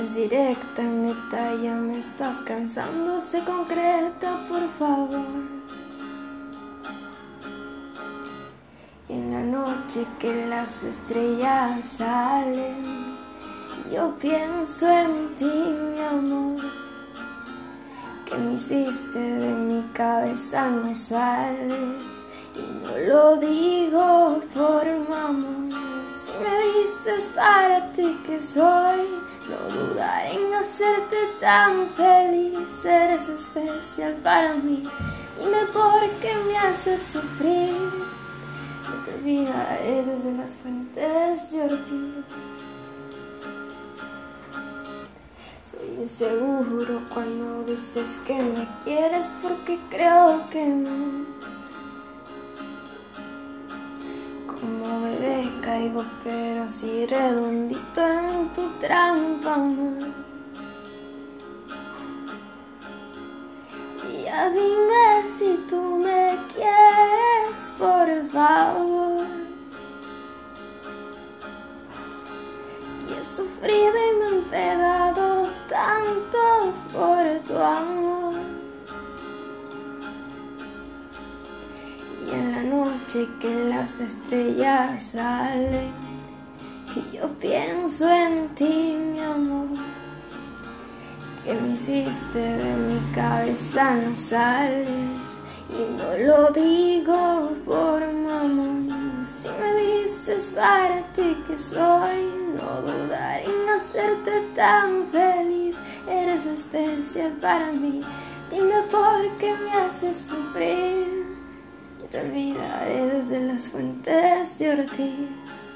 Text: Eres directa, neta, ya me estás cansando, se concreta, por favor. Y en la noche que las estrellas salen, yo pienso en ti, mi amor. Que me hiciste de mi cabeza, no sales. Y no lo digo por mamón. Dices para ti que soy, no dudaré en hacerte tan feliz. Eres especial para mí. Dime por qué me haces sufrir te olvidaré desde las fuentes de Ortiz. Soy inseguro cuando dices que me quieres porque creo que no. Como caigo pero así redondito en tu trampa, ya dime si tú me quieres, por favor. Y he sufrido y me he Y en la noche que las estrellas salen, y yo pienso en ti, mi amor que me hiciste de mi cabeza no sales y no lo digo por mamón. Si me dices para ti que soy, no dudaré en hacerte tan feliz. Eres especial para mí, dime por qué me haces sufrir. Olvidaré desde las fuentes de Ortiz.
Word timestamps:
Eres 0.00 0.14
directa, 0.14 0.82
neta, 0.82 1.54
ya 1.62 1.74
me 1.74 1.98
estás 1.98 2.40
cansando, 2.40 3.20
se 3.20 3.44
concreta, 3.44 4.46
por 4.48 4.66
favor. 4.78 5.26
Y 9.10 9.12
en 9.12 9.30
la 9.30 9.42
noche 9.42 10.06
que 10.18 10.46
las 10.46 10.84
estrellas 10.84 11.84
salen, 11.84 13.14
yo 13.92 14.16
pienso 14.18 14.88
en 14.88 15.34
ti, 15.34 15.44
mi 15.44 16.00
amor. 16.00 16.64
Que 18.24 18.38
me 18.38 18.54
hiciste 18.54 19.18
de 19.18 19.52
mi 19.52 19.82
cabeza, 19.92 20.70
no 20.70 20.94
sales. 20.94 22.24
Y 22.56 22.62
no 22.82 22.96
lo 23.06 23.36
digo 23.36 24.40
por 24.54 24.86
mamón. 25.10 25.59
Dices 27.16 27.30
para 27.30 27.90
ti 27.92 28.18
que 28.24 28.40
soy, 28.40 29.08
no 29.48 29.74
dudaré 29.74 30.34
en 30.34 30.54
hacerte 30.54 31.16
tan 31.40 31.90
feliz. 31.94 32.84
Eres 32.84 33.28
especial 33.28 34.14
para 34.22 34.54
mí. 34.54 34.82
Dime 35.38 35.66
por 35.72 36.08
qué 36.20 36.34
me 36.46 36.56
haces 36.56 37.02
sufrir 37.02 37.74
te 39.04 39.14
olvidaré 39.14 40.04
desde 40.04 40.32
las 40.32 40.54
fuentes 40.56 41.52
de 41.52 41.62
Ortiz. 41.62 42.24
Soy 45.62 46.00
inseguro 46.00 47.02
cuando 47.12 47.64
dices 47.64 48.18
que 48.26 48.42
me 48.42 48.68
quieres 48.84 49.32
porque 49.42 49.78
creo 49.88 50.48
que 50.50 50.66
no. 50.66 51.26
Como 54.46 54.99
caigo 55.60 56.04
pero 56.24 56.64
así 56.64 57.06
redondito 57.06 58.00
en 58.06 58.48
tu 58.54 58.68
trampa, 58.78 59.56
ya 64.24 64.50
dime 64.50 65.28
si 65.28 65.56
tú 65.68 65.96
me 65.96 66.36
quieres, 66.54 67.72
por 67.78 68.08
favor. 68.30 69.26
Y 73.08 73.12
he 73.12 73.24
sufrido 73.24 73.94
y 74.08 74.12
me 74.18 74.28
he 74.38 74.42
Y 82.26 82.30
en 82.30 82.52
la 82.52 82.62
noche 82.62 83.28
que 83.40 83.64
las 83.64 84.00
estrellas 84.00 85.02
salen, 85.02 85.90
y 86.94 87.16
yo 87.16 87.28
pienso 87.38 88.08
en 88.08 88.48
ti, 88.54 88.96
mi 89.12 89.20
amor 89.20 89.78
que 91.44 91.54
me 91.54 91.72
hiciste 91.72 92.38
de 92.38 92.74
mi 92.74 93.12
cabeza 93.14 93.94
no 93.94 94.14
sales 94.14 95.40
y 95.70 95.96
no 95.96 96.16
lo 96.18 96.50
digo 96.50 97.52
por 97.64 98.00
mamón. 98.12 99.24
Si 99.24 99.48
me 99.48 99.74
dices 99.74 100.52
para 100.54 101.02
ti 101.12 101.36
que 101.46 101.56
soy, 101.56 102.26
no 102.54 102.82
dudaré 102.82 103.44
en 103.44 103.68
hacerte 103.68 104.42
tan 104.54 105.08
feliz. 105.10 105.80
Eres 106.08 106.46
especial 106.46 107.32
para 107.40 107.72
mí, 107.72 108.00
dime 108.50 108.82
por 108.90 109.38
qué 109.38 109.54
me 109.54 109.72
haces 109.72 110.18
sufrir. 110.18 110.69
Olvidaré 112.18 113.06
desde 113.06 113.40
las 113.40 113.68
fuentes 113.68 114.58
de 114.58 114.70
Ortiz. 114.70 115.69